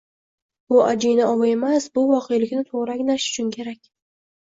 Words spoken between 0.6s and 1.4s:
Bu «ajina